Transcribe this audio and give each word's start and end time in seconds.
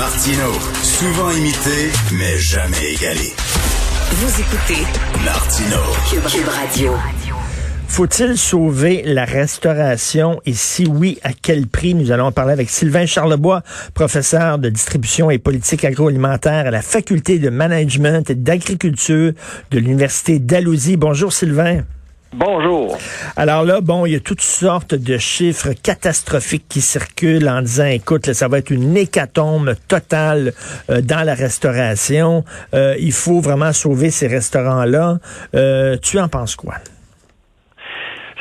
Martino, 0.00 0.52
souvent 0.82 1.30
imité, 1.30 1.90
mais 2.12 2.38
jamais 2.38 2.94
égalé. 2.94 3.34
Vous 4.12 4.40
écoutez 4.40 4.82
Martino, 5.22 5.76
Cube, 6.08 6.24
Cube 6.24 6.48
Radio. 6.48 6.92
Faut-il 7.86 8.38
sauver 8.38 9.02
la 9.04 9.26
restauration? 9.26 10.40
Et 10.46 10.54
si 10.54 10.86
oui, 10.86 11.18
à 11.22 11.34
quel 11.34 11.66
prix? 11.66 11.92
Nous 11.92 12.12
allons 12.12 12.24
en 12.24 12.32
parler 12.32 12.54
avec 12.54 12.70
Sylvain 12.70 13.04
Charlebois, 13.04 13.62
professeur 13.92 14.58
de 14.58 14.70
distribution 14.70 15.30
et 15.30 15.36
politique 15.38 15.84
agroalimentaire 15.84 16.66
à 16.66 16.70
la 16.70 16.80
faculté 16.80 17.38
de 17.38 17.50
management 17.50 18.30
et 18.30 18.34
d'agriculture 18.34 19.34
de 19.70 19.78
l'Université 19.78 20.38
d'Alousie. 20.38 20.96
Bonjour 20.96 21.30
Sylvain. 21.30 21.82
Bonjour. 22.32 22.96
Alors 23.36 23.64
là, 23.64 23.80
bon, 23.80 24.06
il 24.06 24.12
y 24.12 24.16
a 24.16 24.20
toutes 24.20 24.40
sortes 24.40 24.94
de 24.94 25.18
chiffres 25.18 25.70
catastrophiques 25.82 26.68
qui 26.68 26.80
circulent 26.80 27.48
en 27.48 27.60
disant, 27.60 27.86
écoute, 27.86 28.28
là, 28.28 28.34
ça 28.34 28.46
va 28.46 28.58
être 28.58 28.70
une 28.70 28.96
hécatombe 28.96 29.74
totale 29.88 30.52
euh, 30.90 31.00
dans 31.00 31.26
la 31.26 31.34
restauration. 31.34 32.44
Euh, 32.72 32.94
il 33.00 33.10
faut 33.10 33.40
vraiment 33.40 33.72
sauver 33.72 34.10
ces 34.10 34.28
restaurants-là. 34.28 35.16
Euh, 35.56 35.96
tu 36.00 36.20
en 36.20 36.28
penses 36.28 36.54
quoi? 36.54 36.74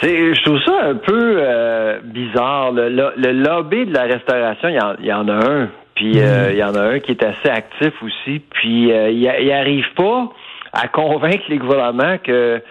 C'est, 0.01 0.35
je 0.35 0.43
trouve 0.43 0.59
ça 0.63 0.83
un 0.83 0.95
peu 0.95 1.37
euh, 1.39 1.99
bizarre. 2.03 2.71
Le, 2.71 2.89
le, 2.89 3.11
le, 3.17 3.31
lobby 3.31 3.87
de 3.87 3.93
la 3.93 4.03
restauration, 4.03 4.69
il 4.69 4.75
y 4.75 4.79
en, 4.79 4.95
il 4.99 5.05
y 5.07 5.13
en 5.13 5.27
a 5.27 5.33
un. 5.33 5.69
Puis 5.95 6.19
euh, 6.19 6.51
il 6.51 6.57
y 6.57 6.63
en 6.63 6.75
a 6.75 6.81
un 6.81 6.99
qui 6.99 7.11
est 7.11 7.23
assez 7.23 7.49
actif 7.49 7.91
aussi. 8.03 8.39
Puis 8.51 8.89
il, 8.89 9.33
il 9.41 9.51
arrive 9.51 9.91
pas 9.95 10.29
à 10.73 10.87
convaincre 10.87 11.43
les 11.49 11.57
gouvernements 11.57 12.19
que 12.19 12.61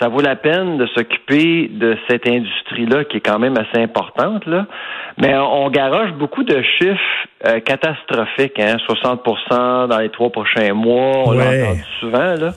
ça 0.00 0.08
vaut 0.08 0.20
la 0.22 0.34
peine 0.36 0.78
de 0.78 0.86
s'occuper 0.86 1.68
de 1.68 1.96
cette 2.08 2.26
industrie-là 2.26 3.04
qui 3.04 3.18
est 3.18 3.20
quand 3.20 3.38
même 3.38 3.56
assez 3.58 3.82
importante. 3.82 4.46
Là. 4.46 4.66
Mais 5.20 5.36
on, 5.36 5.64
on 5.66 5.70
garoche 5.70 6.12
beaucoup 6.12 6.42
de 6.42 6.62
chiffres 6.78 7.26
euh, 7.46 7.60
catastrophiques, 7.60 8.58
hein, 8.58 8.76
60% 8.88 9.88
dans 9.88 9.98
les 9.98 10.08
trois 10.08 10.30
prochains 10.30 10.72
mois, 10.72 11.24
on 11.26 11.30
Ouais. 11.36 11.38
l'a 11.58 11.64
entendu 11.66 11.84
souvent. 12.00 12.34
Là. 12.34 12.50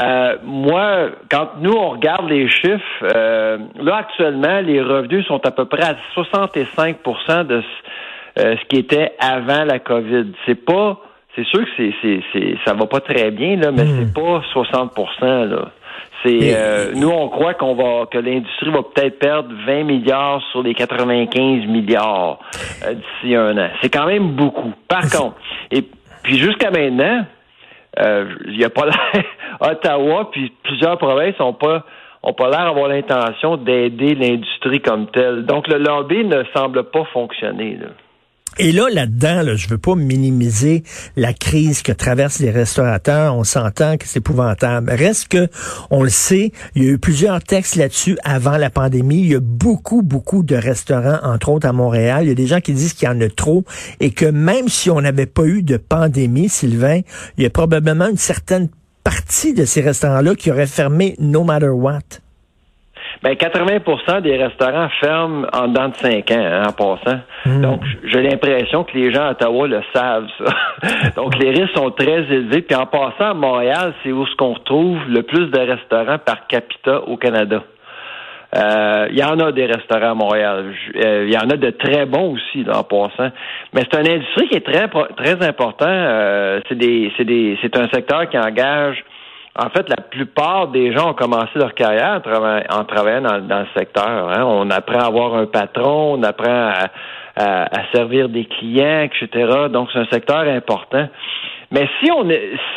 Euh, 0.00 0.36
moi, 0.42 1.10
quand 1.30 1.50
nous, 1.60 1.72
on 1.72 1.90
regarde 1.90 2.28
les 2.28 2.48
chiffres, 2.48 3.04
euh, 3.14 3.58
là, 3.80 3.96
actuellement, 3.98 4.60
les 4.60 4.80
revenus 4.82 5.24
sont 5.26 5.40
à 5.46 5.52
peu 5.52 5.66
près 5.66 5.84
à 5.84 5.94
65% 6.16 7.44
de 7.46 7.62
ce, 7.62 8.40
euh, 8.42 8.56
ce 8.60 8.64
qui 8.68 8.76
était 8.80 9.12
avant 9.20 9.62
la 9.64 9.78
COVID. 9.78 10.32
C'est 10.46 10.64
pas, 10.64 10.98
c'est 11.36 11.44
sûr 11.46 11.60
que 11.60 11.70
c'est, 11.76 11.94
c'est, 12.02 12.20
c'est, 12.32 12.56
ça 12.64 12.74
va 12.74 12.86
pas 12.86 13.00
très 13.00 13.30
bien, 13.30 13.54
là, 13.56 13.70
mais 13.70 13.84
c'est 13.86 14.12
pas 14.12 14.42
60 14.52 14.92
là. 15.22 15.70
C'est, 16.24 16.54
euh, 16.56 16.92
nous, 16.94 17.10
on 17.10 17.28
croit 17.28 17.52
qu'on 17.52 17.74
va, 17.74 18.06
que 18.06 18.16
l'industrie 18.16 18.70
va 18.70 18.82
peut-être 18.82 19.18
perdre 19.18 19.50
20 19.66 19.84
milliards 19.84 20.42
sur 20.52 20.62
les 20.62 20.74
95 20.74 21.66
milliards 21.66 22.38
euh, 22.82 22.94
d'ici 22.94 23.34
un 23.34 23.58
an. 23.58 23.68
C'est 23.82 23.90
quand 23.90 24.06
même 24.06 24.30
beaucoup. 24.30 24.72
Par 24.88 25.02
contre, 25.10 25.36
et 25.70 25.84
puis 26.22 26.38
jusqu'à 26.38 26.70
maintenant, 26.70 27.26
euh, 28.00 28.24
il 28.46 28.58
y 28.58 28.64
a 28.64 28.70
pas 28.70 28.86
l'air 28.86 29.24
Ottawa 29.60 30.30
puis 30.32 30.52
plusieurs 30.62 30.98
provinces 30.98 31.38
ont 31.40 31.52
pas 31.52 31.84
ont 32.24 32.32
pas 32.32 32.48
l'air 32.48 32.64
d'avoir 32.64 32.88
l'intention 32.88 33.56
d'aider 33.58 34.14
l'industrie 34.14 34.80
comme 34.80 35.10
telle. 35.10 35.44
Donc 35.44 35.68
le 35.68 35.76
lobby 35.76 36.24
ne 36.24 36.42
semble 36.56 36.84
pas 36.84 37.04
fonctionner. 37.12 37.76
Là. 37.76 37.88
Et 38.58 38.70
là, 38.70 38.88
là-dedans, 38.88 39.42
là, 39.42 39.56
je 39.56 39.68
veux 39.68 39.78
pas 39.78 39.96
minimiser 39.96 40.84
la 41.16 41.32
crise 41.32 41.82
que 41.82 41.90
traversent 41.90 42.38
les 42.38 42.50
restaurateurs. 42.50 43.34
On 43.36 43.42
s'entend 43.42 43.96
que 43.96 44.06
c'est 44.06 44.20
épouvantable. 44.20 44.90
Reste 44.92 45.28
que, 45.28 45.48
on 45.90 46.04
le 46.04 46.08
sait, 46.08 46.52
il 46.74 46.84
y 46.84 46.88
a 46.88 46.90
eu 46.92 46.98
plusieurs 46.98 47.42
textes 47.42 47.74
là-dessus 47.74 48.16
avant 48.22 48.56
la 48.56 48.70
pandémie. 48.70 49.20
Il 49.20 49.26
y 49.26 49.34
a 49.34 49.40
beaucoup, 49.40 50.02
beaucoup 50.02 50.44
de 50.44 50.54
restaurants, 50.54 51.18
entre 51.24 51.48
autres 51.48 51.66
à 51.66 51.72
Montréal. 51.72 52.24
Il 52.24 52.28
y 52.28 52.32
a 52.32 52.36
des 52.36 52.46
gens 52.46 52.60
qui 52.60 52.72
disent 52.72 52.92
qu'il 52.92 53.08
y 53.08 53.10
en 53.10 53.20
a 53.20 53.28
trop 53.28 53.64
et 53.98 54.12
que 54.12 54.26
même 54.26 54.68
si 54.68 54.88
on 54.90 55.00
n'avait 55.00 55.26
pas 55.26 55.44
eu 55.44 55.62
de 55.62 55.76
pandémie, 55.76 56.48
Sylvain, 56.48 57.00
il 57.36 57.42
y 57.42 57.46
a 57.46 57.50
probablement 57.50 58.06
une 58.06 58.16
certaine 58.16 58.68
partie 59.02 59.52
de 59.52 59.64
ces 59.64 59.80
restaurants-là 59.80 60.34
qui 60.34 60.50
auraient 60.50 60.66
fermé 60.66 61.16
no 61.18 61.42
matter 61.44 61.68
what. 61.68 62.00
Ben 63.24 63.32
80% 63.32 64.20
des 64.20 64.36
restaurants 64.36 64.90
ferment 65.00 65.46
en 65.54 65.68
dedans 65.68 65.88
de 65.88 65.94
5 65.94 66.30
ans, 66.30 66.34
hein, 66.38 66.62
en 66.68 66.72
passant. 66.72 67.20
Donc, 67.46 67.80
j'ai 68.04 68.20
l'impression 68.20 68.84
que 68.84 68.92
les 68.98 69.14
gens 69.14 69.22
à 69.22 69.30
Ottawa 69.30 69.66
le 69.66 69.80
savent, 69.94 70.28
ça. 70.38 70.52
Donc, 71.16 71.34
les 71.38 71.48
risques 71.48 71.74
sont 71.74 71.90
très 71.90 72.20
élevés. 72.30 72.60
Puis 72.60 72.76
en 72.76 72.84
passant 72.84 73.30
à 73.30 73.32
Montréal, 73.32 73.94
c'est 74.02 74.12
où 74.12 74.26
ce 74.26 74.36
qu'on 74.36 74.52
retrouve 74.52 74.98
le 75.08 75.22
plus 75.22 75.46
de 75.46 75.58
restaurants 75.58 76.18
par 76.18 76.46
capita 76.48 77.00
au 77.00 77.16
Canada. 77.16 77.62
Euh, 78.56 79.08
Il 79.10 79.18
y 79.18 79.24
en 79.24 79.38
a 79.40 79.52
des 79.52 79.64
restaurants 79.64 80.10
à 80.10 80.14
Montréal. 80.14 80.74
Euh, 80.96 81.24
Il 81.26 81.32
y 81.32 81.38
en 81.38 81.48
a 81.48 81.56
de 81.56 81.70
très 81.70 82.04
bons 82.04 82.34
aussi, 82.34 82.62
là, 82.62 82.80
en 82.80 82.84
passant. 82.84 83.30
Mais 83.72 83.84
c'est 83.90 84.00
une 84.00 84.12
industrie 84.12 84.48
qui 84.48 84.56
est 84.56 84.66
très 84.66 84.86
très 85.16 85.42
important. 85.42 85.86
Euh, 85.88 86.60
c'est 86.68 86.76
des, 86.76 87.10
c'est 87.16 87.24
des, 87.24 87.58
c'est 87.62 87.74
un 87.78 87.88
secteur 87.88 88.28
qui 88.28 88.38
engage. 88.38 89.02
En 89.56 89.70
fait, 89.70 89.88
la 89.88 89.96
plupart 89.96 90.68
des 90.68 90.92
gens 90.92 91.10
ont 91.10 91.14
commencé 91.14 91.50
leur 91.54 91.74
carrière 91.74 92.14
en, 92.16 92.18
trava- 92.20 92.64
en 92.70 92.84
travaillant 92.84 93.40
dans, 93.40 93.60
le 93.60 93.66
secteur. 93.76 94.04
hein. 94.28 94.42
On 94.44 94.68
apprend 94.70 94.98
à 94.98 95.06
avoir 95.06 95.34
un 95.34 95.46
patron, 95.46 96.14
on 96.18 96.22
apprend 96.24 96.72
à, 97.36 97.82
servir 97.92 98.28
des 98.28 98.46
clients, 98.46 99.02
etc. 99.02 99.68
Donc, 99.70 99.88
c'est 99.92 100.00
un 100.00 100.06
secteur 100.06 100.40
important. 100.40 101.08
Mais 101.70 101.88
si 102.00 102.10
on 102.12 102.28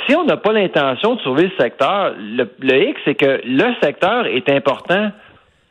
si 0.08 0.16
on 0.16 0.24
n'a 0.26 0.38
pas 0.38 0.54
l'intention 0.54 1.16
de 1.16 1.22
sauver 1.22 1.44
le 1.46 1.52
secteur, 1.60 2.14
le, 2.18 2.50
le 2.60 2.90
hic, 2.90 2.98
c'est 3.06 3.16
que 3.16 3.42
le 3.44 3.74
secteur 3.82 4.26
est 4.28 4.50
important 4.50 5.12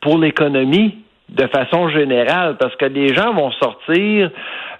pour 0.01 0.17
l'économie 0.17 0.99
de 1.29 1.47
façon 1.47 1.89
générale, 1.89 2.55
parce 2.57 2.75
que 2.77 2.85
les 2.85 3.13
gens 3.13 3.33
vont 3.33 3.51
sortir 3.51 4.29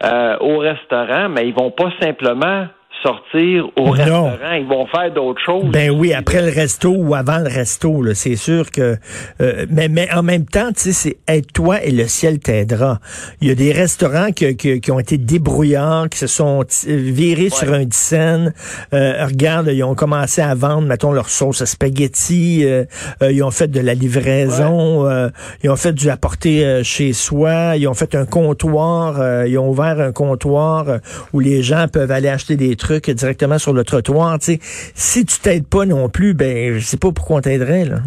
euh, 0.03 0.37
au 0.39 0.59
restaurant, 0.59 1.27
mais 1.29 1.47
ils 1.47 1.53
vont 1.53 1.71
pas 1.71 1.91
simplement 2.01 2.67
sortir 3.03 3.65
au 3.77 3.85
Non. 3.85 3.91
restaurant, 3.91 4.53
ils 4.57 4.65
vont 4.67 4.85
faire 4.87 5.13
d'autres 5.13 5.41
choses. 5.45 5.65
Ben 5.71 5.91
oui, 5.91 6.13
après 6.13 6.41
le 6.41 6.51
resto 6.51 6.89
ou 6.95 7.13
avant 7.15 7.37
le 7.37 7.47
resto, 7.47 8.03
c'est 8.13 8.35
sûr 8.35 8.71
que. 8.71 8.97
euh, 9.41 9.65
mais, 9.69 9.87
mais 9.87 10.11
en 10.13 10.23
même 10.23 10.45
temps, 10.45 10.69
tu 10.75 10.81
sais, 10.81 10.91
c'est 10.93 11.17
aide-toi 11.27 11.83
et 11.83 11.91
le 11.91 12.07
ciel 12.07 12.39
t'aidera. 12.39 12.99
Il 13.41 13.47
y 13.47 13.51
a 13.51 13.55
des 13.55 13.71
restaurants 13.71 14.31
qui, 14.31 14.55
qui, 14.57 14.81
qui 14.81 14.91
ont 14.91 14.99
été 14.99 15.17
débrouillards, 15.17 16.09
qui 16.09 16.17
se 16.17 16.27
sont 16.27 16.63
virés 16.87 17.49
sur 17.49 17.71
un 17.73 17.85
scène. 17.91 18.53
Euh, 18.93 19.25
regarde, 19.25 19.69
ils 19.71 19.83
ont 19.83 19.95
commencé 19.95 20.41
à 20.41 20.55
vendre, 20.55 20.87
mettons, 20.87 21.11
leur 21.11 21.29
sauce 21.29 21.61
à 21.61 21.65
spaghetti. 21.65 22.63
euh, 22.65 22.85
euh, 23.21 23.31
ils 23.31 23.43
ont 23.43 23.51
fait 23.51 23.67
de 23.69 23.79
la 23.79 23.93
livraison. 23.93 25.05
euh, 25.07 25.29
ils 25.63 25.69
ont 25.69 25.75
fait 25.75 25.93
du 25.93 26.09
apporter 26.09 26.65
euh, 26.65 26.83
chez 26.83 27.13
soi. 27.13 27.75
Ils 27.77 27.87
ont 27.87 27.93
fait 27.93 28.15
un 28.15 28.25
comptoir. 28.25 29.19
euh, 29.19 29.45
ils 29.47 29.57
ont 29.59 29.69
ouvert 29.69 29.99
un 29.99 30.11
comptoir 30.11 30.85
où 31.33 31.39
les 31.39 31.61
gens 31.61 31.87
peuvent 31.91 32.11
aller 32.11 32.29
acheter 32.29 32.55
des 32.55 32.75
trucs 32.75 32.86
directement 32.95 33.57
sur 33.57 33.73
le 33.73 33.83
trottoir. 33.83 34.37
Si 34.39 35.25
tu 35.25 35.39
t'aides 35.39 35.67
pas 35.67 35.85
non 35.85 36.09
plus, 36.09 36.33
ben 36.33 36.73
je 36.73 36.79
sais 36.79 36.97
pas 36.97 37.11
pourquoi 37.11 37.37
on 37.37 37.41
t'aiderait 37.41 37.85
là. 37.85 37.97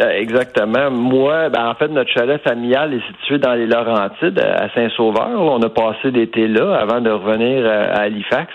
Euh, 0.00 0.10
Exactement. 0.10 0.90
Moi, 0.90 1.50
ben, 1.50 1.66
en 1.66 1.74
fait, 1.74 1.88
notre 1.88 2.10
chalet 2.10 2.40
familial 2.42 2.94
est 2.94 3.06
situé 3.12 3.38
dans 3.38 3.54
les 3.54 3.66
Laurentides, 3.66 4.38
à 4.38 4.72
Saint-Sauveur. 4.74 5.30
On 5.34 5.60
a 5.60 5.68
passé 5.68 6.10
l'été 6.10 6.48
là 6.48 6.74
avant 6.74 7.00
de 7.00 7.10
revenir 7.10 7.64
euh, 7.64 7.92
à 7.94 8.02
Halifax. 8.02 8.50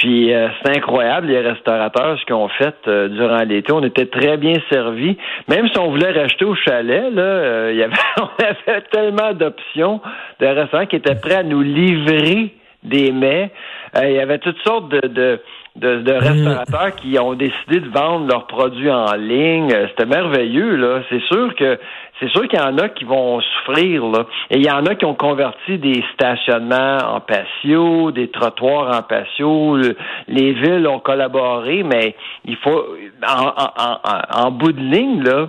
Puis 0.00 0.32
euh, 0.32 0.48
c'est 0.62 0.78
incroyable 0.78 1.26
les 1.26 1.40
restaurateurs 1.40 2.18
ce 2.18 2.24
qu'ils 2.24 2.34
ont 2.34 2.48
fait 2.48 2.74
euh, 2.88 3.08
durant 3.08 3.42
l'été. 3.42 3.70
On 3.72 3.82
était 3.82 4.06
très 4.06 4.38
bien 4.38 4.54
servis. 4.70 5.18
Même 5.46 5.68
si 5.68 5.78
on 5.78 5.90
voulait 5.90 6.12
racheter 6.12 6.46
au 6.46 6.54
chalet, 6.54 7.12
là, 7.12 7.22
euh, 7.22 7.72
y 7.76 7.84
on 8.22 8.44
avait 8.44 8.80
tellement 8.90 9.34
d'options 9.34 10.00
de 10.40 10.46
restaurants 10.46 10.86
qui 10.86 10.96
étaient 10.96 11.16
prêts 11.16 11.36
à 11.36 11.42
nous 11.42 11.60
livrer 11.60 12.54
des 12.82 13.12
mets. 13.12 13.50
Euh, 13.96 14.08
il 14.08 14.14
y 14.16 14.20
avait 14.20 14.38
toutes 14.38 14.60
sortes 14.66 14.88
de, 14.88 15.06
de 15.08 15.40
de, 15.76 16.00
de 16.02 16.12
restaurateurs 16.12 16.96
qui 16.96 17.16
ont 17.20 17.34
décidé 17.34 17.78
de 17.78 17.88
vendre 17.90 18.26
leurs 18.26 18.48
produits 18.48 18.90
en 18.90 19.14
ligne. 19.14 19.72
Euh, 19.72 19.86
C'était 19.90 20.04
merveilleux, 20.04 20.74
là. 20.74 21.00
C'est 21.08 21.22
sûr 21.22 21.54
que 21.54 21.78
c'est 22.18 22.28
sûr 22.30 22.48
qu'il 22.48 22.58
y 22.58 22.62
en 22.62 22.76
a 22.78 22.88
qui 22.88 23.04
vont 23.04 23.40
souffrir, 23.40 24.04
là. 24.06 24.26
Et 24.50 24.56
il 24.58 24.66
y 24.66 24.70
en 24.70 24.84
a 24.86 24.96
qui 24.96 25.04
ont 25.04 25.14
converti 25.14 25.78
des 25.78 26.02
stationnements 26.12 26.98
en 27.06 27.20
patio, 27.20 28.10
des 28.10 28.28
trottoirs 28.28 28.98
en 28.98 29.02
patio. 29.02 29.76
Le- 29.76 29.96
Les 30.26 30.52
villes 30.54 30.88
ont 30.88 30.98
collaboré, 30.98 31.84
mais 31.84 32.16
il 32.44 32.56
faut 32.56 32.84
en, 33.26 33.46
en, 33.46 34.42
en, 34.42 34.46
en 34.46 34.50
bout 34.50 34.72
de 34.72 34.80
ligne, 34.80 35.22
là, 35.22 35.48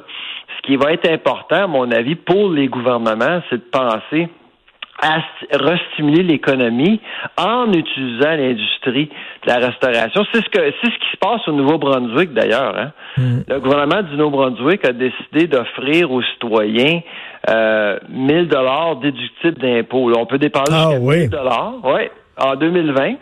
ce 0.57 0.61
qui 0.67 0.75
va 0.75 0.93
être 0.93 1.09
important, 1.11 1.63
à 1.63 1.67
mon 1.67 1.89
avis, 1.91 2.13
pour 2.15 2.51
les 2.51 2.67
gouvernements, 2.67 3.41
c'est 3.49 3.57
de 3.57 3.69
penser 3.71 4.29
restimuler 5.51 6.23
l'économie 6.23 6.99
en 7.37 7.71
utilisant 7.71 8.35
l'industrie 8.35 9.09
de 9.43 9.47
la 9.47 9.57
restauration. 9.57 10.25
C'est 10.31 10.43
ce 10.43 10.49
que 10.49 10.73
c'est 10.81 10.91
ce 10.91 10.99
qui 10.99 11.11
se 11.11 11.17
passe 11.17 11.47
au 11.47 11.53
Nouveau-Brunswick 11.53 12.33
d'ailleurs. 12.33 12.77
Hein? 12.77 12.91
Hmm. 13.17 13.39
Le 13.47 13.59
gouvernement 13.59 14.03
du 14.03 14.15
Nouveau-Brunswick 14.15 14.85
a 14.85 14.93
décidé 14.93 15.47
d'offrir 15.47 16.11
aux 16.11 16.21
citoyens 16.23 17.01
euh, 17.49 17.97
1000 18.09 18.47
dollars 18.47 18.97
déductibles 18.97 19.57
d'impôts. 19.57 20.11
On 20.15 20.25
peut 20.25 20.37
dépenser 20.37 20.71
ah, 20.73 20.99
1000 20.99 21.29
dollars, 21.29 21.73
oui, 21.83 22.09
en 22.37 22.55
2020. 22.55 23.15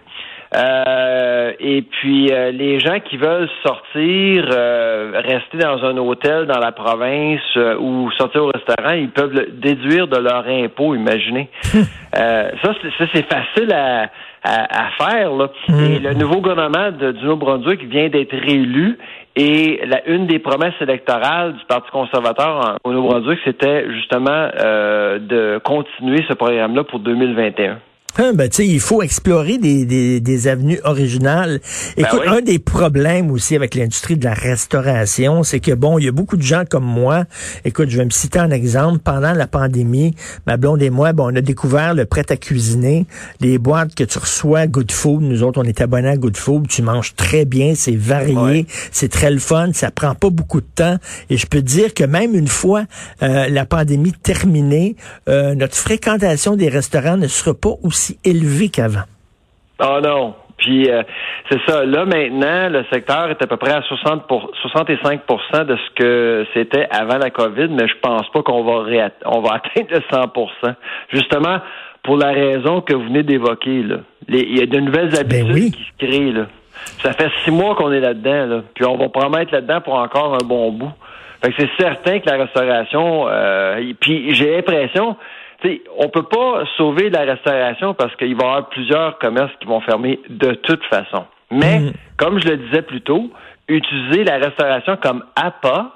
Euh, 0.55 1.53
et 1.59 1.83
puis 1.83 2.31
euh, 2.31 2.49
les 2.51 2.79
gens 2.79 2.99
qui 2.99 3.17
veulent 3.17 3.49
sortir, 3.63 4.49
euh, 4.51 5.11
rester 5.23 5.59
dans 5.59 5.83
un 5.85 5.95
hôtel 5.97 6.47
dans 6.47 6.57
la 6.57 6.71
province 6.71 7.55
ou 7.79 8.09
sortir 8.17 8.45
au 8.45 8.51
restaurant, 8.51 8.93
ils 8.93 9.09
peuvent 9.09 9.33
le 9.33 9.51
déduire 9.51 10.07
de 10.07 10.17
leur 10.17 10.47
impôt, 10.47 10.95
imaginez. 10.95 11.49
ça, 12.13 12.73
c'est 13.13 13.31
facile 13.31 13.71
à, 13.73 14.09
à, 14.43 14.89
faire. 14.97 15.33
Là. 15.33 15.49
Hmm. 15.67 15.79
Et 15.83 15.99
le 15.99 16.13
nouveau 16.15 16.41
gouvernement 16.41 16.91
de, 16.91 17.11
du 17.11 17.23
Nouveau-Brunswick 17.25 17.83
vient 17.83 18.09
d'être 18.09 18.35
réélu. 18.35 18.97
Et 19.35 19.81
la, 19.85 20.05
une 20.07 20.25
des 20.25 20.39
promesses 20.39 20.73
électorales 20.81 21.53
du 21.53 21.65
Parti 21.65 21.91
conservateur 21.91 22.77
au 22.83 22.91
Nouveau-Brunswick, 22.91 23.39
c'était 23.45 23.85
justement 23.93 24.49
de 24.57 25.59
continuer 25.63 26.25
ce 26.27 26.33
programme-là 26.33 26.83
pour 26.85 26.99
2021. 26.99 27.77
Hein, 28.21 28.33
ben, 28.33 28.49
il 28.59 28.81
faut 28.81 29.01
explorer 29.01 29.57
des, 29.57 29.85
des, 29.85 30.19
des 30.19 30.47
avenues 30.49 30.81
originales. 30.83 31.61
Ben 31.95 32.03
Écoute, 32.03 32.19
un 32.27 32.41
des 32.41 32.59
problèmes 32.59 33.31
aussi 33.31 33.55
avec 33.55 33.75
l'industrie 33.75 34.17
de 34.17 34.25
la 34.25 34.33
restauration, 34.33 35.43
c'est 35.43 35.61
que, 35.61 35.71
bon, 35.71 35.97
il 35.97 36.03
y 36.03 36.07
a 36.09 36.11
beaucoup 36.11 36.35
de 36.35 36.41
gens 36.41 36.63
comme 36.69 36.83
moi. 36.83 37.23
Écoute, 37.63 37.89
je 37.89 37.97
vais 37.97 38.03
me 38.03 38.09
citer 38.09 38.37
un 38.39 38.51
exemple. 38.51 38.99
Pendant 38.99 39.31
la 39.31 39.47
pandémie, 39.47 40.15
ma 40.45 40.57
blonde 40.57 40.81
et 40.81 40.89
moi, 40.89 41.13
bon, 41.13 41.31
on 41.31 41.35
a 41.37 41.39
découvert 41.39 41.93
le 41.93 42.03
prêt 42.03 42.25
à 42.27 42.35
cuisiner, 42.35 43.05
les 43.39 43.57
boîtes 43.57 43.95
que 43.95 44.03
tu 44.03 44.19
reçois 44.19 44.67
Good 44.67 44.91
Food. 44.91 45.21
Nous 45.21 45.41
autres, 45.41 45.61
on 45.61 45.65
est 45.65 45.79
abonnés 45.79 46.09
à 46.09 46.17
Good 46.17 46.35
Food. 46.35 46.67
Tu 46.67 46.81
manges 46.81 47.15
très 47.15 47.45
bien, 47.45 47.73
c'est 47.73 47.95
varié, 47.95 48.65
c'est 48.91 49.09
très 49.09 49.31
le 49.31 49.39
fun, 49.39 49.71
ça 49.71 49.91
prend 49.91 50.13
pas 50.13 50.29
beaucoup 50.29 50.59
de 50.59 50.67
temps. 50.75 50.97
Et 51.29 51.37
je 51.37 51.47
peux 51.47 51.61
te 51.61 51.67
dire 51.67 51.93
que 51.93 52.03
même 52.03 52.35
une 52.35 52.49
fois 52.49 52.83
euh, 53.23 53.47
la 53.47 53.65
pandémie 53.65 54.11
terminée, 54.11 54.97
euh, 55.29 55.55
notre 55.55 55.77
fréquentation 55.77 56.57
des 56.57 56.67
restaurants 56.67 57.15
ne 57.15 57.27
sera 57.27 57.53
pas 57.53 57.75
aussi 57.81 58.08
élevé 58.23 58.69
qu'avant? 58.69 59.05
Oh 59.81 59.99
non. 60.03 60.35
Puis 60.57 60.89
euh, 60.89 61.03
c'est 61.49 61.59
ça. 61.65 61.85
Là 61.85 62.05
maintenant, 62.05 62.69
le 62.69 62.83
secteur 62.91 63.29
est 63.29 63.41
à 63.41 63.47
peu 63.47 63.57
près 63.57 63.71
à 63.71 63.81
60 63.81 64.27
pour, 64.27 64.51
65% 64.65 65.65
de 65.65 65.75
ce 65.77 65.95
que 65.95 66.45
c'était 66.53 66.87
avant 66.91 67.17
la 67.17 67.29
COVID, 67.29 67.69
mais 67.69 67.87
je 67.87 67.95
pense 68.01 68.29
pas 68.31 68.43
qu'on 68.43 68.63
va 68.63 69.09
on 69.25 69.41
va 69.41 69.53
atteindre 69.63 69.89
le 69.91 69.99
100% 69.99 70.75
Justement 71.13 71.59
pour 72.03 72.17
la 72.17 72.31
raison 72.31 72.81
que 72.81 72.93
vous 72.93 73.03
venez 73.03 73.23
d'évoquer. 73.23 73.83
Il 74.27 74.57
y 74.57 74.61
a 74.61 74.65
de 74.65 74.79
nouvelles 74.79 75.11
ben 75.11 75.19
habitudes 75.19 75.75
qui 75.75 75.83
se 75.83 76.05
créent. 76.05 76.31
Là. 76.31 76.45
Ça 77.01 77.13
fait 77.13 77.29
six 77.43 77.51
mois 77.51 77.75
qu'on 77.75 77.91
est 77.91 77.99
là-dedans, 77.99 78.45
là. 78.45 78.61
puis 78.73 78.85
on 78.85 78.97
va 78.97 79.09
promettre 79.09 79.53
là-dedans 79.53 79.81
pour 79.81 79.95
encore 79.95 80.33
un 80.33 80.45
bon 80.45 80.71
bout. 80.71 80.91
Fait 81.41 81.51
que 81.51 81.55
c'est 81.61 81.69
certain 81.79 82.19
que 82.19 82.29
la 82.29 82.37
restauration, 82.37 83.27
euh, 83.29 83.93
puis 83.99 84.33
j'ai 84.35 84.55
l'impression, 84.55 85.15
T'sais, 85.61 85.81
on 85.97 86.09
peut 86.09 86.23
pas 86.23 86.63
sauver 86.77 87.09
la 87.09 87.21
restauration 87.21 87.93
parce 87.93 88.15
qu'il 88.15 88.35
va 88.35 88.43
y 88.43 88.47
avoir 88.47 88.69
plusieurs 88.69 89.17
commerces 89.19 89.51
qui 89.59 89.67
vont 89.67 89.81
fermer 89.81 90.19
de 90.29 90.51
toute 90.51 90.83
façon. 90.85 91.25
Mais, 91.51 91.79
mm. 91.79 91.93
comme 92.17 92.39
je 92.39 92.47
le 92.47 92.57
disais 92.57 92.81
plus 92.81 93.01
tôt, 93.01 93.29
utiliser 93.67 94.23
la 94.23 94.37
restauration 94.37 94.97
comme 94.97 95.23
appât 95.35 95.91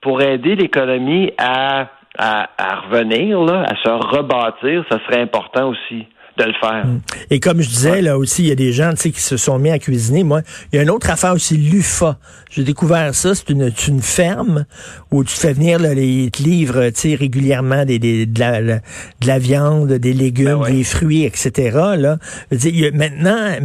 pour 0.00 0.20
aider 0.22 0.54
l'économie 0.54 1.32
à, 1.38 1.88
à, 2.18 2.48
à 2.58 2.76
revenir, 2.80 3.40
là, 3.40 3.62
à 3.62 3.74
se 3.76 3.88
rebâtir, 3.88 4.84
ça 4.90 4.98
serait 5.06 5.20
important 5.20 5.68
aussi 5.68 6.06
de 6.36 6.44
le 6.44 6.52
faire. 6.60 6.86
Mm. 6.86 7.00
Et 7.30 7.40
comme 7.40 7.60
je 7.60 7.68
disais, 7.68 8.02
là 8.02 8.18
aussi, 8.18 8.42
il 8.42 8.48
y 8.48 8.52
a 8.52 8.56
des 8.56 8.72
gens 8.72 8.92
qui 8.94 9.12
se 9.20 9.36
sont 9.36 9.58
mis 9.58 9.70
à 9.70 9.78
cuisiner. 9.78 10.22
Moi, 10.22 10.42
il 10.72 10.76
y 10.76 10.78
a 10.78 10.82
une 10.82 10.90
autre 10.90 11.10
affaire 11.10 11.32
aussi, 11.32 11.56
l'UFA. 11.56 12.18
J'ai 12.50 12.64
découvert 12.64 13.14
ça. 13.14 13.34
C'est 13.34 13.50
une, 13.50 13.72
une 13.88 14.02
ferme 14.02 14.66
où 15.10 15.24
tu 15.24 15.34
fais 15.34 15.52
venir 15.52 15.78
là, 15.78 15.94
les 15.94 16.30
te 16.30 16.42
livrent 16.42 16.90
régulièrement 17.18 17.84
des, 17.84 17.98
des, 17.98 18.26
de, 18.26 18.40
la, 18.40 18.60
de 18.62 18.80
la 19.26 19.38
viande, 19.38 19.92
des 19.92 20.12
légumes, 20.12 20.60
ben 20.62 20.72
des 20.72 20.84
fruits, 20.84 21.24
etc. 21.24 21.78
Là. 21.96 22.18
Il 22.50 22.78
y 22.78 22.86
a, 22.86 22.90
maintenant, 22.90 23.56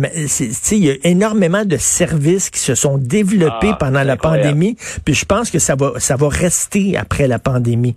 il 0.71 0.77
y 0.77 0.89
a 0.89 0.95
énormément 1.03 1.65
de 1.65 1.77
services 1.77 2.49
qui 2.49 2.59
se 2.59 2.75
sont 2.75 2.97
développés 2.97 3.71
ah, 3.71 3.77
pendant 3.79 4.03
la 4.03 4.17
pandémie. 4.17 4.77
Puis 5.05 5.13
je 5.13 5.25
pense 5.25 5.51
que 5.51 5.59
ça 5.59 5.75
va, 5.75 5.93
ça 5.97 6.15
va 6.15 6.29
rester 6.29 6.97
après 6.97 7.27
la 7.27 7.39
pandémie. 7.39 7.95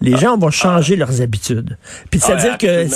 Les 0.00 0.14
ah. 0.14 0.18
gens 0.18 0.38
vont 0.38 0.50
changer 0.50 0.94
ah. 0.94 1.00
leurs 1.00 1.22
habitudes. 1.22 1.76
Puis 2.10 2.20
c'est-à-dire 2.20 2.58
que 2.58 2.86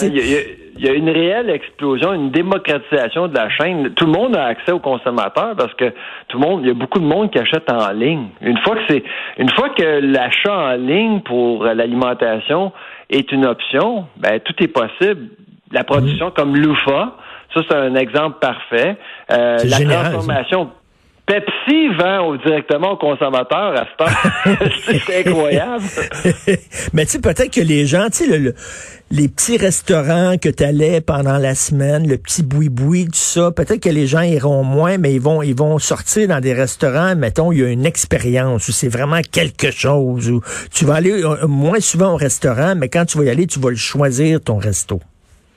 il 0.76 0.84
y 0.84 0.88
a 0.88 0.92
une 0.92 1.08
réelle 1.08 1.50
explosion, 1.50 2.12
une 2.12 2.30
démocratisation 2.30 3.28
de 3.28 3.34
la 3.34 3.48
chaîne. 3.48 3.90
Tout 3.94 4.06
le 4.06 4.12
monde 4.12 4.36
a 4.36 4.46
accès 4.46 4.72
aux 4.72 4.80
consommateurs 4.80 5.54
parce 5.56 5.72
que 5.74 5.92
tout 6.28 6.38
le 6.38 6.46
monde, 6.46 6.60
il 6.62 6.68
y 6.68 6.70
a 6.70 6.74
beaucoup 6.74 6.98
de 6.98 7.04
monde 7.04 7.30
qui 7.30 7.38
achète 7.38 7.70
en 7.70 7.92
ligne. 7.92 8.28
Une 8.40 8.58
fois 8.58 8.74
que 8.76 8.82
c'est, 8.88 9.04
une 9.38 9.50
fois 9.50 9.68
que 9.70 10.00
l'achat 10.00 10.52
en 10.52 10.76
ligne 10.76 11.20
pour 11.20 11.64
l'alimentation 11.64 12.72
est 13.08 13.30
une 13.30 13.46
option, 13.46 14.06
ben 14.16 14.40
tout 14.40 14.54
est 14.62 14.68
possible. 14.68 15.28
La 15.70 15.84
production 15.84 16.30
comme 16.30 16.56
Lufa, 16.56 17.16
ça 17.54 17.60
c'est 17.68 17.76
un 17.76 17.94
exemple 17.94 18.38
parfait. 18.40 18.96
Euh, 19.32 19.58
la 19.64 20.00
transformation. 20.00 20.70
Pepsi 21.26 21.88
vend 21.98 22.36
directement 22.36 22.92
aux 22.92 22.96
consommateurs 22.98 23.74
à 23.74 23.86
ce 23.86 23.96
temps. 23.96 24.66
c'est 25.06 25.26
incroyable. 25.26 25.82
Mais 26.92 27.06
tu 27.06 27.12
sais, 27.12 27.20
peut-être 27.20 27.50
que 27.50 27.62
les 27.62 27.86
gens, 27.86 28.06
tu 28.10 28.24
sais, 28.24 28.38
le, 28.38 28.54
les 29.10 29.28
petits 29.28 29.56
restaurants 29.56 30.36
que 30.36 30.50
tu 30.50 30.62
allais 30.62 31.00
pendant 31.00 31.38
la 31.38 31.54
semaine, 31.54 32.06
le 32.06 32.18
petit 32.18 32.42
boui-boui, 32.42 33.06
tout 33.06 33.12
ça, 33.14 33.50
peut-être 33.52 33.80
que 33.80 33.88
les 33.88 34.06
gens 34.06 34.20
iront 34.20 34.64
moins, 34.64 34.98
mais 34.98 35.14
ils 35.14 35.20
vont, 35.20 35.40
ils 35.40 35.56
vont 35.56 35.78
sortir 35.78 36.28
dans 36.28 36.40
des 36.40 36.52
restaurants, 36.52 37.16
mettons, 37.16 37.52
il 37.52 37.60
y 37.60 37.64
a 37.64 37.68
une 37.68 37.86
expérience 37.86 38.68
où 38.68 38.72
c'est 38.72 38.88
vraiment 38.88 39.20
quelque 39.22 39.70
chose, 39.70 40.30
où 40.30 40.42
tu 40.74 40.84
vas 40.84 40.96
aller 40.96 41.22
euh, 41.22 41.46
moins 41.46 41.80
souvent 41.80 42.12
au 42.12 42.16
restaurant, 42.16 42.74
mais 42.76 42.90
quand 42.90 43.06
tu 43.06 43.16
vas 43.16 43.24
y 43.24 43.30
aller, 43.30 43.46
tu 43.46 43.60
vas 43.60 43.70
le 43.70 43.76
choisir, 43.76 44.40
ton 44.42 44.58
resto. 44.58 45.00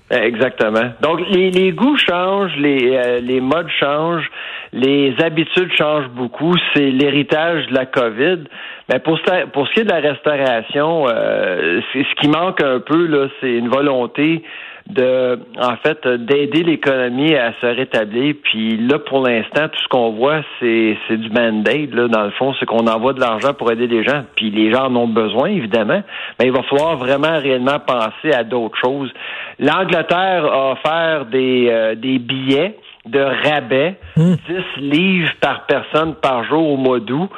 Exactement. 0.10 0.92
Donc, 1.02 1.20
les, 1.30 1.52
les 1.52 1.74
goûts 1.74 1.98
changent, 1.98 2.56
les, 2.58 2.96
euh, 2.96 3.20
les 3.20 3.42
modes 3.42 3.68
changent, 3.78 4.30
les 4.78 5.16
habitudes 5.24 5.72
changent 5.76 6.10
beaucoup. 6.10 6.54
C'est 6.74 6.92
l'héritage 6.92 7.68
de 7.68 7.74
la 7.74 7.86
COVID. 7.86 8.44
Mais 8.90 9.00
pour, 9.00 9.20
pour 9.52 9.68
ce 9.68 9.74
qui 9.74 9.80
est 9.82 9.84
de 9.84 9.90
la 9.90 10.00
restauration, 10.00 11.08
euh, 11.10 11.82
ce 11.94 12.22
qui 12.22 12.30
manque 12.30 12.62
un 12.62 12.80
peu, 12.80 13.06
là, 13.08 13.28
c'est 13.42 13.52
une 13.52 13.70
volonté 13.70 14.44
de, 14.90 15.40
en 15.60 15.76
fait, 15.78 16.08
d'aider 16.08 16.64
l'économie 16.64 17.36
à 17.36 17.54
se 17.60 17.66
rétablir. 17.66 18.36
Puis 18.44 18.78
là, 18.78 19.00
pour 19.00 19.28
l'instant, 19.28 19.68
tout 19.68 19.80
ce 19.84 19.88
qu'on 19.90 20.12
voit, 20.12 20.42
c'est, 20.60 20.96
du 21.10 21.30
band-aid. 21.30 21.94
Là, 21.94 22.08
dans 22.08 22.24
le 22.24 22.32
fond, 22.32 22.54
c'est 22.60 22.66
qu'on 22.66 22.88
envoie 22.88 23.14
de 23.14 23.20
l'argent 23.20 23.54
pour 23.54 23.72
aider 23.72 23.88
les 23.88 24.04
gens. 24.04 24.24
Puis 24.36 24.52
les 24.52 24.72
gens 24.72 24.86
en 24.86 24.96
ont 24.96 25.08
besoin, 25.08 25.50
évidemment. 25.50 26.02
Mais 26.40 26.46
il 26.46 26.52
va 26.52 26.64
falloir 26.64 26.96
vraiment 26.98 27.40
réellement 27.40 27.80
penser 27.80 28.32
à 28.34 28.44
d'autres 28.44 28.78
choses. 28.78 29.12
L'Angleterre 29.60 30.46
a 30.46 30.72
offert 30.72 31.26
des, 31.26 31.68
euh, 31.70 31.96
des 31.96 32.20
billets 32.20 32.78
de 33.08 33.20
rabais, 33.20 33.96
10 34.16 34.24
hmm. 34.24 34.36
livres 34.80 35.32
par 35.40 35.66
personne 35.66 36.16
par 36.16 36.44
jour 36.46 36.72
au 36.72 36.78
mois 36.78 37.00
d'août. 37.00 37.30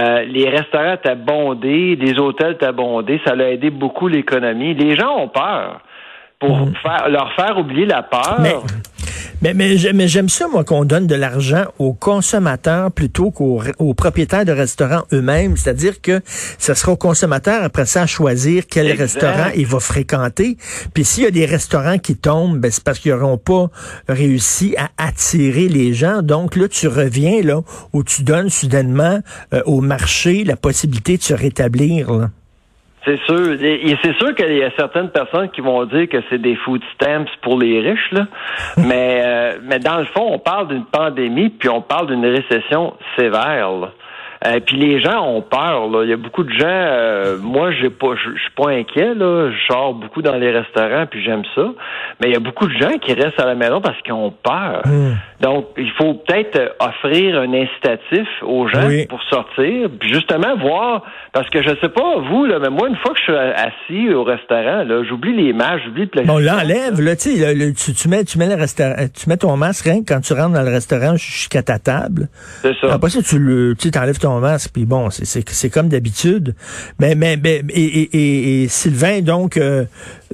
Euh, 0.00 0.24
les 0.24 0.48
restaurants 0.48 0.94
étaient 0.94 1.14
bondés, 1.14 1.96
les 1.96 2.18
hôtels 2.18 2.52
étaient 2.52 2.72
bondés, 2.72 3.20
ça 3.24 3.32
a 3.32 3.44
aidé 3.44 3.70
beaucoup 3.70 4.08
l'économie. 4.08 4.74
Les 4.74 4.96
gens 4.96 5.16
ont 5.16 5.28
peur 5.28 5.80
pour 6.38 6.58
hmm. 6.58 6.74
faire, 6.82 7.08
leur 7.08 7.32
faire 7.34 7.58
oublier 7.58 7.86
la 7.86 8.02
peur. 8.02 8.36
Mais, 8.40 8.54
mais, 9.54 9.76
j'aime 9.76 10.28
ça, 10.28 10.48
moi, 10.48 10.64
qu'on 10.64 10.84
donne 10.84 11.06
de 11.06 11.14
l'argent 11.14 11.64
aux 11.78 11.92
consommateurs 11.92 12.90
plutôt 12.90 13.30
qu'aux 13.30 13.94
propriétaires 13.94 14.44
de 14.44 14.52
restaurants 14.52 15.04
eux-mêmes. 15.12 15.56
C'est-à-dire 15.56 16.00
que 16.00 16.20
ce 16.58 16.74
sera 16.74 16.92
aux 16.92 16.96
consommateurs, 16.96 17.62
après 17.62 17.86
ça, 17.86 18.02
à 18.02 18.06
choisir 18.06 18.64
quel 18.68 18.90
restaurant 18.92 19.50
il 19.54 19.66
va 19.66 19.80
fréquenter. 19.80 20.56
Puis 20.94 21.04
s'il 21.04 21.24
y 21.24 21.26
a 21.26 21.30
des 21.30 21.46
restaurants 21.46 21.98
qui 21.98 22.16
tombent, 22.16 22.58
ben, 22.58 22.70
c'est 22.70 22.82
parce 22.82 22.98
qu'ils 22.98 23.12
n'auront 23.12 23.38
pas 23.38 23.70
réussi 24.08 24.74
à 24.76 24.90
attirer 24.96 25.68
les 25.68 25.92
gens. 25.92 26.22
Donc 26.22 26.56
là, 26.56 26.68
tu 26.68 26.88
reviens 26.88 27.42
là 27.42 27.62
où 27.92 28.02
tu 28.02 28.22
donnes 28.22 28.50
soudainement 28.50 29.20
euh, 29.52 29.62
au 29.66 29.80
marché 29.80 30.44
la 30.44 30.56
possibilité 30.56 31.16
de 31.16 31.22
se 31.22 31.34
rétablir. 31.34 32.12
Là. 32.12 32.30
C'est 33.06 33.20
sûr. 33.24 33.52
Et 33.62 33.96
c'est 34.02 34.16
sûr 34.16 34.34
qu'il 34.34 34.52
y 34.56 34.64
a 34.64 34.70
certaines 34.76 35.10
personnes 35.10 35.48
qui 35.50 35.60
vont 35.60 35.84
dire 35.84 36.08
que 36.08 36.18
c'est 36.28 36.40
des 36.40 36.56
food 36.56 36.82
stamps 36.94 37.30
pour 37.40 37.58
les 37.58 37.80
riches, 37.80 38.10
là. 38.10 38.26
mais, 38.76 39.22
euh, 39.24 39.58
mais 39.62 39.78
dans 39.78 39.98
le 39.98 40.06
fond, 40.06 40.26
on 40.32 40.38
parle 40.40 40.68
d'une 40.68 40.84
pandémie, 40.84 41.50
puis 41.50 41.68
on 41.68 41.82
parle 41.82 42.08
d'une 42.08 42.26
récession 42.26 42.94
sévère. 43.16 43.70
Euh, 44.44 44.60
puis 44.64 44.76
les 44.76 45.00
gens 45.00 45.22
ont 45.26 45.40
peur. 45.42 45.88
Là. 45.88 46.02
Il 46.04 46.10
y 46.10 46.12
a 46.12 46.16
beaucoup 46.16 46.42
de 46.44 46.52
gens. 46.52 46.66
euh, 46.66 47.38
moi, 47.40 47.70
j'ai 47.72 47.90
pas, 47.90 48.08
je 48.16 48.38
suis 48.40 48.50
pas 48.56 48.70
inquiet. 48.70 49.14
Là. 49.14 49.50
Je 49.50 49.72
sors 49.72 49.94
beaucoup 49.94 50.20
dans 50.22 50.36
les 50.36 50.50
restaurants, 50.50 51.06
puis 51.10 51.22
j'aime 51.24 51.42
ça. 51.54 51.68
Mais 52.20 52.28
il 52.28 52.32
y 52.32 52.36
a 52.36 52.40
beaucoup 52.40 52.66
de 52.66 52.74
gens 52.78 52.98
qui 53.00 53.12
restent 53.14 53.40
à 53.40 53.46
la 53.46 53.54
maison 53.54 53.80
parce 53.80 54.00
qu'ils 54.02 54.12
ont 54.12 54.32
peur. 54.42 54.82
Donc, 55.40 55.66
il 55.76 55.90
faut 55.92 56.14
peut-être 56.14 56.74
offrir 56.80 57.38
un 57.40 57.52
incitatif 57.52 58.26
aux 58.42 58.66
gens 58.68 58.86
Oui. 58.86 59.06
pour 59.06 59.22
sortir, 59.24 59.88
puis 59.98 60.12
justement 60.12 60.56
voir. 60.56 61.02
Parce 61.32 61.48
que 61.50 61.62
je 61.62 61.68
sais 61.80 61.88
pas 61.90 62.18
vous, 62.30 62.46
là, 62.46 62.58
mais 62.58 62.70
moi, 62.70 62.88
une 62.88 62.96
fois 62.96 63.12
que 63.12 63.18
je 63.18 63.24
suis 63.24 63.34
assis 63.34 64.14
au 64.14 64.24
restaurant, 64.24 64.84
là, 64.84 65.02
j'oublie 65.08 65.34
les 65.36 65.52
masques, 65.52 65.82
j'oublie 65.86 66.08
le. 66.14 66.30
On 66.30 66.38
l'enlève, 66.38 67.00
là, 67.00 67.14
tu 67.16 67.28
le- 67.36 67.72
tu, 67.74 67.92
tu 67.92 68.08
mets, 68.08 68.24
tu 68.24 68.38
mets 68.38 68.48
le 68.48 68.54
restaurant, 68.54 68.94
tu 69.14 69.28
mets 69.28 69.36
ton 69.36 69.54
masque 69.56 69.84
rien 69.84 70.02
que 70.02 70.06
quand 70.14 70.20
tu 70.20 70.32
rentres 70.32 70.54
dans 70.54 70.62
le 70.62 70.70
restaurant 70.70 71.14
jusqu'à 71.16 71.62
ta 71.62 71.78
table. 71.78 72.28
C'est 72.62 72.74
ça. 72.80 72.94
Après 72.94 73.10
ça, 73.10 73.20
tu 73.22 73.38
le, 73.38 73.74
tu 73.78 73.90
sais, 73.90 73.98
enlèves 73.98 74.18
ton 74.26 74.40
masque, 74.40 74.70
puis 74.72 74.86
bon, 74.86 75.08
c'est, 75.10 75.70
comme 75.70 75.88
d'habitude. 75.88 76.56
Mais, 76.98 77.14
mais, 77.14 77.36
mais 77.36 77.62
et, 77.68 77.84
et, 77.84 78.62
et- 78.62 78.68
Sylvain, 78.68 79.20
donc, 79.20 79.56
euh, 79.56 79.84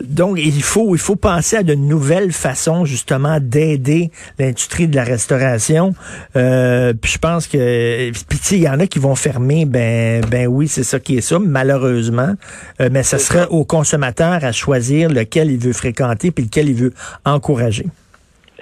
donc, 0.03 0.39
il 0.41 0.63
faut, 0.63 0.95
il 0.95 0.99
faut 0.99 1.17
penser 1.17 1.57
à 1.57 1.63
de 1.63 1.75
nouvelles 1.75 2.33
façons, 2.33 2.87
justement, 2.87 3.39
d'aider 3.39 4.11
l'industrie 4.39 4.89
de 4.89 4.97
la 4.97 5.05
restauration. 5.05 5.95
Euh, 6.37 6.95
puis 6.95 7.13
je 7.13 7.19
pense 7.19 7.47
que, 7.47 8.11
puis 8.29 8.39
tu 8.39 8.55
il 8.55 8.63
y 8.63 8.69
en 8.69 8.81
a 8.81 8.87
qui 8.87 8.99
vont 8.99 9.15
fermer, 9.15 9.67
ben, 9.67 10.25
ben 10.25 10.47
oui, 10.47 10.69
c'est 10.69 10.85
ça 10.85 10.99
qui 10.99 11.19
est 11.19 11.21
ça, 11.21 11.39
malheureusement. 11.39 12.35
Euh, 12.81 12.89
mais 12.91 13.03
ça 13.03 13.19
serait 13.19 13.47
au 13.51 13.67
consommateur 13.67 14.43
à 14.43 14.53
choisir 14.53 15.11
lequel 15.11 15.51
il 15.51 15.59
veut 15.59 15.75
fréquenter 15.75 16.31
puis 16.31 16.45
lequel 16.45 16.71
il 16.71 16.77
veut 16.77 16.95
encourager. 17.27 17.87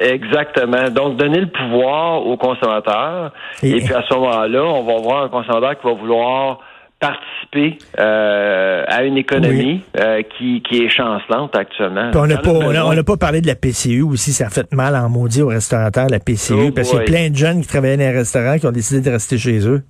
Exactement. 0.00 0.88
Donc, 0.90 1.16
donner 1.16 1.40
le 1.40 1.46
pouvoir 1.48 2.26
aux 2.26 2.36
consommateurs. 2.36 3.32
Et- 3.62 3.70
Et, 3.70 3.80
puis, 3.84 3.94
à 3.94 4.02
ce 4.08 4.14
moment-là, 4.14 4.64
on 4.64 4.82
va 4.84 5.00
voir 5.02 5.24
un 5.24 5.28
consommateur 5.28 5.78
qui 5.78 5.86
va 5.86 5.92
vouloir 5.92 6.58
participer 6.98 7.78
euh, 7.98 8.84
à 8.86 9.04
une 9.04 9.16
économie 9.16 9.80
euh, 9.98 10.20
qui, 10.36 10.60
qui 10.62 10.82
est 10.84 10.90
chancelante 10.90 11.56
actuellement. 11.56 12.10
Puis 12.10 12.20
on 12.20 12.26
n'a 12.26 12.36
pas, 12.36 12.50
on 12.50 12.92
n'a 12.92 13.02
pas 13.04 13.16
parlé 13.16 13.40
de 13.40 13.46
la 13.46 13.54
PCU 13.54 14.02
aussi. 14.02 14.32
Ça 14.32 14.46
a 14.46 14.50
fait 14.50 14.70
mal 14.72 14.94
en 14.94 15.08
maudit 15.08 15.40
aux 15.42 15.48
restaurateurs, 15.48 16.08
la 16.10 16.18
PCU, 16.18 16.54
Oh 16.68 16.70
parce 16.74 16.90
qu'il 16.90 16.98
y 16.98 17.02
a 17.02 17.04
plein 17.04 17.30
de 17.30 17.36
jeunes 17.36 17.62
qui 17.62 17.68
travaillaient 17.68 17.96
dans 17.96 18.12
les 18.12 18.18
restaurants 18.18 18.58
qui 18.58 18.66
ont 18.66 18.70
décidé 18.72 19.00
de 19.00 19.10
rester 19.14 19.38
chez 19.38 19.66
eux. 19.66 19.82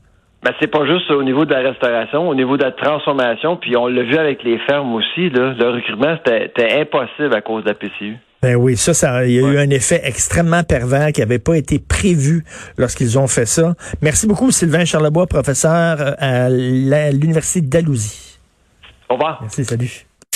Ben, 0.45 0.53
c'est 0.61 0.69
pas 0.71 0.87
juste 0.87 1.11
au 1.11 1.23
niveau 1.25 1.45
de 1.45 1.53
la 1.53 1.69
restauration, 1.69 2.29
au 2.29 2.35
niveau 2.35 2.57
de 2.57 2.63
la 2.63 2.71
transformation, 2.73 3.57
puis 3.57 3.77
on 3.77 3.89
l'a 3.89 4.03
vu 4.03 4.17
avec 4.17 4.43
les 4.45 4.59
fermes 4.61 4.95
aussi, 4.95 5.29
là, 5.31 5.53
le 5.59 5.69
recrutement, 5.69 6.17
c'était 6.25 6.81
impossible 6.81 7.35
à 7.35 7.41
cause 7.43 7.65
de 7.65 7.69
la 7.71 7.75
PCU. 7.75 8.17
Ben 8.43 8.57
oui, 8.57 8.77
ça, 8.77 8.95
ça, 8.95 9.27
il 9.27 9.33
y 9.33 9.39
a 9.39 9.43
eu 9.43 9.59
un 9.59 9.69
effet 9.69 10.01
extrêmement 10.03 10.63
pervers 10.65 11.13
qui 11.13 11.21
n'avait 11.21 11.39
pas 11.39 11.59
été 11.59 11.79
prévu 11.79 12.45
lorsqu'ils 12.79 13.19
ont 13.19 13.27
fait 13.27 13.45
ça. 13.45 13.75
Merci 14.01 14.27
beaucoup, 14.27 14.51
Sylvain 14.51 14.87
Charlebois, 14.87 15.27
professeur 15.27 16.01
euh, 16.01 16.15
à 16.19 16.49
l'Université 17.11 17.61
d'Alousie. 17.61 18.39
Au 19.11 19.15
revoir. 19.15 19.39
Merci, 19.43 19.65
salut. 19.65 20.07